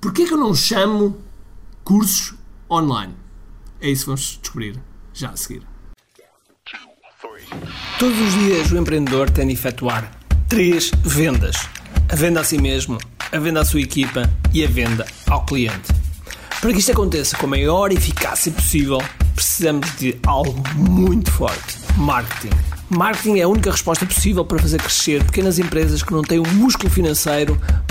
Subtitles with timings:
[0.00, 1.18] Porquê que eu não chamo
[1.82, 2.34] cursos
[2.70, 3.14] online?
[3.80, 4.80] É isso que vamos descobrir
[5.12, 5.62] já a seguir.
[7.98, 10.08] Todos os dias o empreendedor tem de efetuar
[10.48, 11.56] três vendas:
[12.08, 12.98] a venda a si mesmo,
[13.32, 15.92] a venda à sua equipa e a venda ao cliente.
[16.60, 18.98] Para que isto aconteça com a maior eficácia possível,
[19.34, 22.54] precisamos de algo muito forte: marketing.
[22.88, 26.46] Marketing é a única resposta possível para fazer crescer pequenas empresas que não têm o
[26.46, 27.60] um músculo financeiro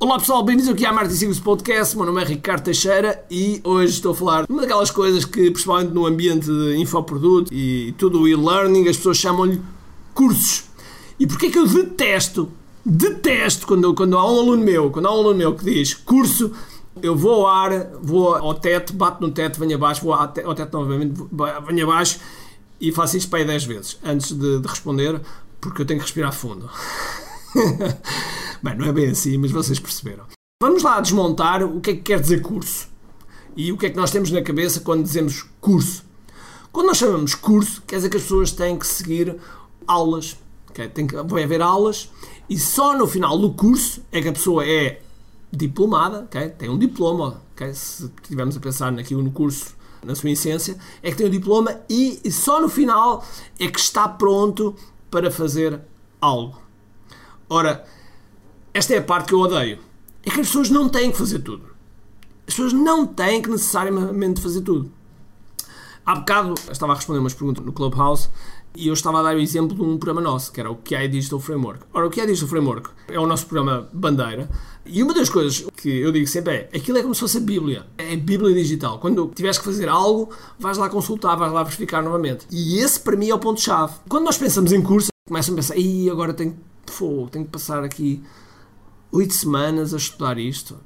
[0.00, 1.96] Olá pessoal, bem-vindos ao QI Marketing Secrets Podcast.
[1.96, 5.50] Meu nome é Ricardo Teixeira e hoje estou a falar de uma daquelas coisas que,
[5.50, 9.60] principalmente no ambiente de infoproduto e tudo o e-learning, as pessoas chamam-lhe
[10.14, 10.66] cursos.
[11.18, 12.48] E porquê que eu detesto
[12.86, 16.52] detesto quando, quando há um aluno meu, quando há um aluno meu que diz curso,
[17.02, 20.78] eu vou ao ar, vou ao teto, bato no teto, venho abaixo, vou ao teto
[20.78, 21.20] novamente,
[21.66, 22.20] venho abaixo
[22.80, 25.20] e faço isto para aí 10 vezes antes de, de responder,
[25.60, 26.70] porque eu tenho que respirar fundo.
[28.62, 30.24] bem, não é bem assim, mas vocês perceberam.
[30.62, 32.88] Vamos lá desmontar o que é que quer dizer curso.
[33.56, 36.04] E o que é que nós temos na cabeça quando dizemos curso.
[36.72, 39.36] Quando nós chamamos curso, quer dizer que as pessoas têm que seguir
[39.86, 40.36] aulas.
[40.70, 40.88] Okay?
[40.88, 42.10] Tem que, vai haver aulas
[42.48, 45.02] e só no final do curso é que a pessoa é
[45.52, 46.48] diplomada, okay?
[46.48, 47.72] tem um diploma, okay?
[47.74, 51.80] se estivermos a pensar naquilo no curso, na sua essência, é que tem um diploma
[51.88, 53.24] e, e só no final
[53.58, 54.74] é que está pronto
[55.10, 55.80] para fazer
[56.20, 56.60] algo.
[57.48, 57.84] Ora,
[58.72, 59.78] esta é a parte que eu odeio.
[60.22, 61.64] É que as pessoas não têm que fazer tudo.
[62.46, 64.90] As pessoas não têm que necessariamente fazer tudo.
[66.04, 68.30] Há bocado estava a responder umas perguntas no Clubhouse
[68.74, 71.08] e eu estava a dar o exemplo de um programa nosso, que era o QI
[71.08, 71.84] Digital Framework.
[71.92, 74.48] Ora, o QI Digital Framework é o nosso programa bandeira
[74.86, 77.40] e uma das coisas que eu digo sempre é aquilo é como se fosse a
[77.40, 77.86] Bíblia.
[77.98, 78.98] É a Bíblia digital.
[78.98, 82.46] Quando tiveres que fazer algo, vais lá consultar, vais lá verificar novamente.
[82.50, 83.92] E esse para mim é o ponto-chave.
[84.08, 86.56] Quando nós pensamos em curso, começam a pensar, Ih, agora tenho,
[86.98, 88.22] pô, tenho que passar aqui
[89.12, 90.76] oito semanas a estudar isto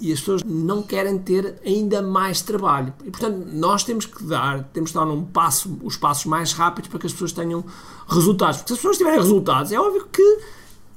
[0.00, 2.92] e as pessoas não querem ter ainda mais trabalho.
[3.04, 6.88] E portanto, nós temos que dar, temos que dar um passo, os passos mais rápidos
[6.88, 7.64] para que as pessoas tenham
[8.08, 8.58] resultados.
[8.58, 10.38] Porque se as pessoas tiverem resultados, é óbvio que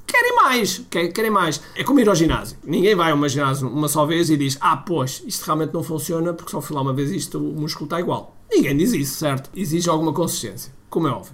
[0.08, 1.62] querem mais, querem mais.
[1.76, 2.58] É como ir ao ginásio.
[2.64, 6.34] Ninguém vai ao ginásio uma só vez e diz: Ah, pois, isto realmente não funciona
[6.34, 8.38] porque só fui lá uma vez e isto, o músculo está igual.
[8.50, 9.50] Ninguém diz isso, certo?
[9.54, 11.34] Exige alguma consistência, como é óbvio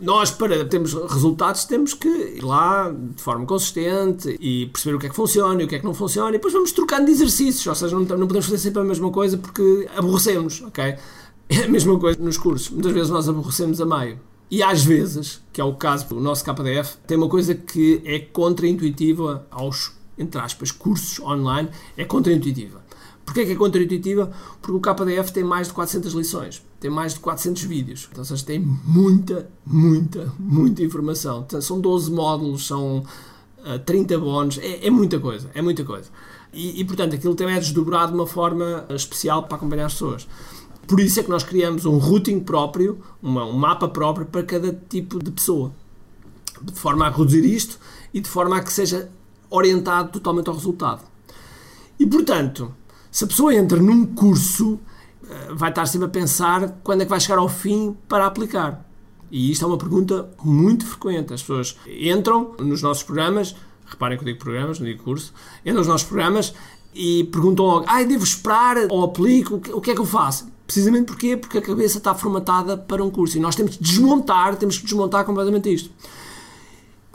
[0.00, 5.06] nós, para termos resultados, temos que ir lá de forma consistente e perceber o que
[5.06, 7.12] é que funciona e o que é que não funciona e depois vamos trocando de
[7.12, 10.96] exercícios, ou seja, não, não podemos fazer sempre a mesma coisa porque aborrecemos, ok?
[11.50, 12.68] É a mesma coisa nos cursos.
[12.68, 14.20] Muitas vezes nós aborrecemos a meio.
[14.50, 18.18] E às vezes, que é o caso do nosso KDF, tem uma coisa que é
[18.18, 22.82] contra-intuitiva aos, entre aspas, cursos online, é contra-intuitiva.
[23.28, 24.32] Porquê é que é contra-intuitiva?
[24.62, 28.42] Porque o KDF tem mais de 400 lições, tem mais de 400 vídeos, então, seja,
[28.42, 31.44] tem muita, muita, muita informação.
[31.46, 33.00] Então, são 12 módulos, são
[33.58, 36.08] uh, 30 bónus, é, é, muita coisa, é muita coisa.
[36.54, 40.26] E, e, portanto, aquilo também é desdobrado de uma forma especial para acompanhar as pessoas.
[40.86, 44.72] Por isso é que nós criamos um routing próprio, uma, um mapa próprio para cada
[44.88, 45.70] tipo de pessoa,
[46.62, 47.78] de forma a reduzir isto
[48.14, 49.10] e de forma a que seja
[49.50, 51.02] orientado totalmente ao resultado.
[52.00, 52.72] E portanto,
[53.10, 54.78] se a pessoa entra num curso,
[55.28, 58.84] eh, vai estar sempre a pensar quando é que vai chegar ao fim para aplicar.
[59.30, 61.34] E isto é uma pergunta muito frequente.
[61.34, 63.54] As pessoas entram nos nossos programas,
[63.86, 66.54] reparem que eu digo programas, não digo curso, entram nos nossos programas
[66.94, 69.56] e perguntam logo: ah, devo esperar ou aplico?
[69.72, 70.48] O que é que eu faço?
[70.66, 71.36] Precisamente porquê?
[71.36, 74.84] Porque a cabeça está formatada para um curso e nós temos que desmontar, temos que
[74.84, 75.90] desmontar completamente isto.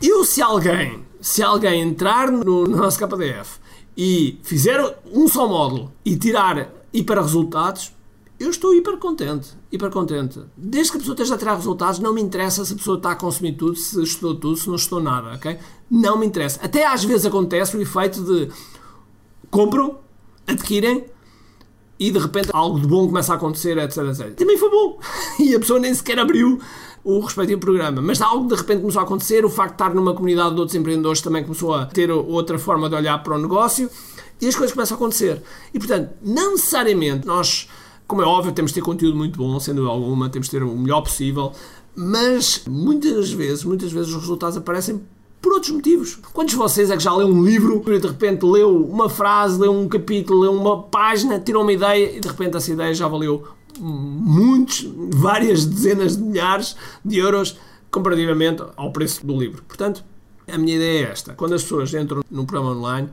[0.02, 3.63] Eu, se alguém, se alguém entrar no, no nosso KDF
[3.96, 4.80] e fizer
[5.12, 7.92] um só módulo e tirar hiper resultados,
[8.40, 10.40] eu estou hiper contente, hiper contente.
[10.58, 13.12] Desde que a pessoa esteja a tirar resultados, não me interessa se a pessoa está
[13.12, 15.58] a consumir tudo, se estudou tudo, se não estudou nada, ok?
[15.90, 16.60] Não me interessa.
[16.62, 18.50] Até às vezes acontece o efeito de
[19.50, 19.98] compram,
[20.48, 21.06] adquirem
[22.04, 24.36] e de repente algo de bom começa a acontecer, etc, etc.
[24.36, 25.00] Também foi bom.
[25.40, 26.60] E a pessoa nem sequer abriu
[27.02, 28.02] o respectivo programa.
[28.02, 30.76] Mas algo de repente começou a acontecer, o facto de estar numa comunidade de outros
[30.76, 33.90] empreendedores também começou a ter outra forma de olhar para o negócio
[34.42, 35.42] e as coisas começam a acontecer.
[35.74, 37.70] E portanto, não necessariamente nós,
[38.06, 40.76] como é óbvio, temos de ter conteúdo muito bom, sendo alguma, temos de ter o
[40.76, 41.54] melhor possível,
[41.96, 45.02] mas muitas vezes, muitas vezes os resultados aparecem
[45.44, 46.18] por outros motivos.
[46.32, 49.60] Quantos de vocês é que já leu um livro e de repente leu uma frase,
[49.60, 53.10] leu um capítulo, leu uma página, tirou uma ideia e de repente essa ideia já
[53.10, 53.46] valeu
[53.78, 57.58] muitos, várias dezenas de milhares de euros
[57.92, 59.62] comparativamente ao preço do livro.
[59.64, 60.06] Portanto,
[60.48, 63.10] a minha ideia é esta: quando as pessoas entram num programa online,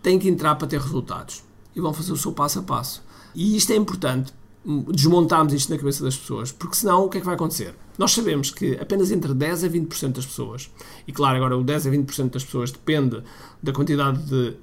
[0.00, 1.42] têm que entrar para ter resultados
[1.74, 3.02] e vão fazer o seu passo a passo.
[3.34, 4.32] E isto é importante
[4.64, 7.74] desmontarmos isto na cabeça das pessoas, porque senão o que é que vai acontecer?
[7.98, 10.70] Nós sabemos que apenas entre 10 a 20% das pessoas,
[11.06, 13.22] e claro, agora o 10 a 20% das pessoas depende
[13.62, 14.56] da quantidade de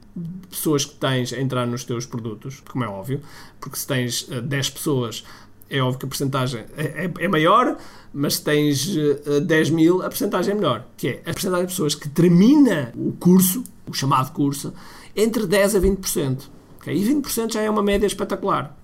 [0.50, 3.22] pessoas que tens a entrar nos teus produtos, como é óbvio,
[3.60, 5.26] porque se tens 10 eh, pessoas,
[5.70, 7.78] é óbvio que a porcentagem é, é, é, maior,
[8.14, 8.88] mas se tens
[9.46, 12.92] 10 eh, mil, a porcentagem é menor, que é a porcentagem de pessoas que termina
[12.96, 14.74] o curso, o chamado curso,
[15.16, 16.40] entre 10 a 20%.
[16.78, 16.96] Okay?
[16.96, 18.79] E 20% já é uma média espetacular.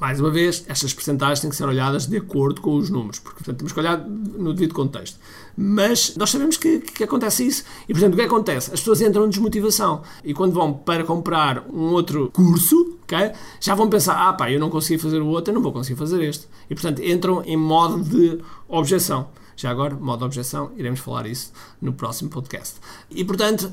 [0.00, 3.36] Mais uma vez, estas percentagens têm que ser olhadas de acordo com os números, porque
[3.36, 5.18] portanto, temos que olhar no devido contexto.
[5.54, 7.64] Mas nós sabemos que, que acontece isso.
[7.86, 8.72] E, portanto, o que acontece?
[8.72, 10.00] As pessoas entram em desmotivação.
[10.24, 14.58] E quando vão para comprar um outro curso, okay, já vão pensar: ah, pá, eu
[14.58, 16.48] não consegui fazer o outro, eu não vou conseguir fazer este.
[16.70, 18.38] E, portanto, entram em modo de
[18.68, 19.28] objeção.
[19.54, 22.76] Já agora, modo de objeção, iremos falar isso no próximo podcast.
[23.10, 23.70] E, portanto,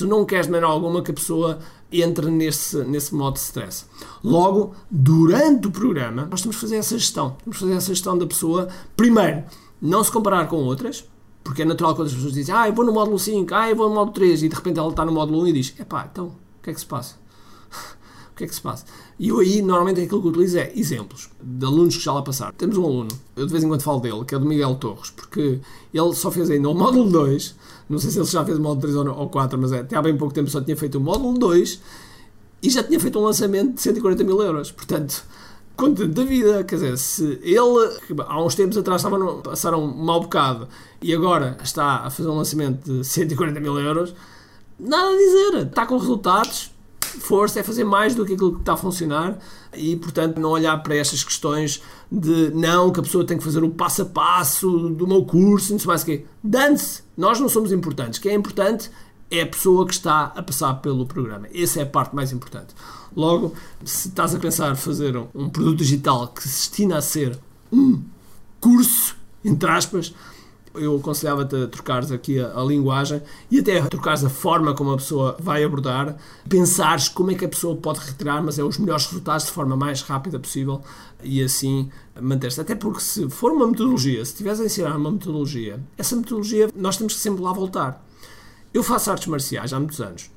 [0.00, 1.58] tu não queres de maneira alguma que a pessoa
[1.92, 3.84] entre nesse, nesse modo de stress.
[4.22, 7.36] Logo, durante o programa, nós temos que fazer essa gestão.
[7.44, 9.44] Temos que fazer essa gestão da pessoa, primeiro,
[9.80, 11.04] não se comparar com outras,
[11.42, 13.76] porque é natural quando as pessoas dizem, ah, eu vou no módulo 5, ah, eu
[13.76, 16.08] vou no módulo 3, e de repente ela está no módulo 1 e diz, epá,
[16.10, 17.16] então, o que é que se passa?
[18.32, 18.84] o que é que se passa?
[19.18, 22.54] E eu aí, normalmente, aquilo que utilizo é exemplos de alunos que já lá passaram.
[22.54, 25.10] Temos um aluno, eu de vez em quando falo dele, que é do Miguel Torres,
[25.10, 25.60] porque
[25.92, 27.56] ele só fez ainda o módulo 2,
[27.90, 30.02] não sei se ele já fez o módulo 3 ou 4, mas é, até há
[30.02, 31.80] bem pouco tempo só tinha feito o módulo 2
[32.62, 34.70] e já tinha feito um lançamento de 140 mil euros.
[34.70, 35.24] Portanto,
[35.76, 36.62] contente da vida.
[36.62, 40.68] Quer dizer, se ele há uns tempos atrás estava no, passaram um mau bocado
[41.02, 44.14] e agora está a fazer um lançamento de 140 mil euros,
[44.78, 45.66] nada a dizer.
[45.66, 46.70] Está com resultados,
[47.18, 49.38] força, é fazer mais do que aquilo que está a funcionar
[49.74, 53.62] e, portanto, não olhar para estas questões de não, que a pessoa tem que fazer
[53.62, 56.24] o passo a passo do meu curso, não sei mais o quê.
[56.42, 58.18] Dane-se, nós não somos importantes.
[58.18, 58.90] Quem é importante
[59.30, 61.46] é a pessoa que está a passar pelo programa.
[61.54, 62.74] Essa é a parte mais importante.
[63.14, 63.54] Logo,
[63.84, 67.38] se estás a pensar fazer um produto digital que se destina a ser
[67.72, 68.02] um
[68.60, 70.14] curso, entre aspas,
[70.74, 73.20] eu aconselhava-te a trocares aqui a, a, linguagem
[73.50, 76.16] e até trocares a forma como a pessoa vai abordar,
[76.48, 79.76] pensares como é que a pessoa pode retirar, mas é os melhores resultados de forma
[79.76, 80.80] mais rápida possível
[81.22, 81.90] e assim
[82.20, 82.60] manter-se.
[82.60, 86.96] Até porque se for uma metodologia, se estiveres a ensinar uma metodologia, essa metodologia nós
[86.96, 88.04] temos que sempre lá voltar.
[88.72, 90.30] Eu faço artes marciais há muitos anos.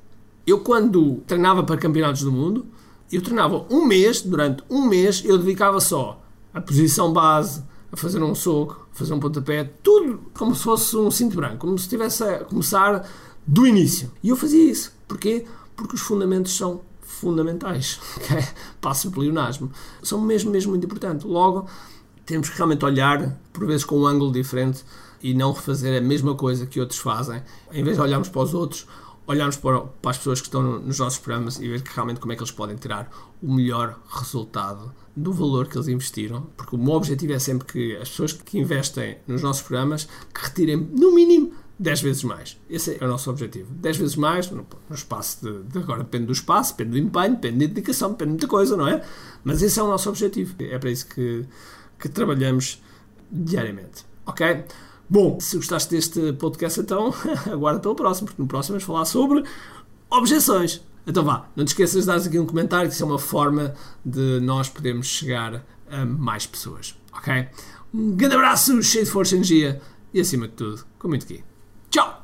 [0.46, 2.66] Eu quando treinava para campeonatos do mundo,
[3.10, 6.20] eu treinava um mês, durante um mês eu dedicava só
[6.52, 7.62] a posição base,
[7.94, 11.58] a fazer um soco, a fazer um pontapé, tudo como se fosse um cinto branco,
[11.58, 13.08] como se estivesse a começar
[13.46, 14.10] do início.
[14.20, 14.92] E eu fazia isso.
[15.06, 15.46] Porquê?
[15.76, 18.00] Porque os fundamentos são fundamentais.
[18.16, 18.44] Okay?
[18.80, 19.70] Passo o pleonasmo.
[20.02, 21.24] São mesmo, mesmo muito importantes.
[21.24, 21.68] Logo,
[22.26, 24.84] temos que realmente olhar, por vezes com um ângulo diferente,
[25.22, 27.42] e não refazer a mesma coisa que outros fazem.
[27.72, 28.86] Em vez de olharmos para os outros,
[29.26, 32.32] olharmos para, para as pessoas que estão nos nossos programas e ver que realmente como
[32.32, 33.10] é que eles podem tirar
[33.42, 37.96] o melhor resultado do valor que eles investiram, porque o meu objetivo é sempre que
[37.96, 42.60] as pessoas que investem nos nossos programas que retirem no mínimo 10 vezes mais.
[42.70, 43.72] Esse é o nosso objetivo.
[43.74, 47.34] 10 vezes mais no, no espaço de, de, agora depende do espaço, depende do empenho,
[47.34, 49.02] depende da dedicação, depende de muita coisa, não é?
[49.42, 50.54] Mas esse é o nosso objetivo.
[50.60, 51.44] É para isso que,
[51.98, 52.82] que trabalhamos
[53.30, 54.06] diariamente.
[54.26, 54.64] Ok?
[55.08, 57.14] Bom, se gostaste deste podcast, então
[57.50, 59.44] aguarda pelo próximo, porque no próximo vamos falar sobre
[60.10, 60.82] objeções.
[61.06, 63.74] Então vá, não te esqueças de dar aqui um comentário, que isso é uma forma
[64.04, 66.96] de nós podermos chegar a mais pessoas.
[67.12, 67.48] Ok?
[67.92, 69.80] Um grande abraço, cheio de força e energia
[70.12, 71.44] e acima de tudo, com muito aqui.
[71.90, 72.23] Tchau!